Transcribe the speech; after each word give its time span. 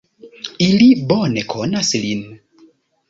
Ili 0.67 0.87
bone 1.13 1.45
konas 1.53 1.93
lin. 2.07 2.25